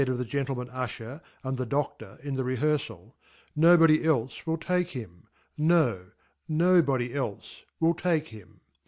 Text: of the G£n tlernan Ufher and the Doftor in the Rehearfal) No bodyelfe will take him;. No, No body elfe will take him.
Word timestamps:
of 0.09 0.17
the 0.17 0.25
G£n 0.25 0.45
tlernan 0.47 0.71
Ufher 0.71 1.21
and 1.43 1.55
the 1.59 1.65
Doftor 1.67 2.17
in 2.25 2.35
the 2.35 2.41
Rehearfal) 2.41 3.13
No 3.65 3.77
bodyelfe 3.77 4.47
will 4.47 4.57
take 4.57 4.87
him;. 4.89 5.27
No, 5.59 6.07
No 6.47 6.81
body 6.81 7.09
elfe 7.13 7.65
will 7.79 7.93
take 7.93 8.29
him. 8.29 8.61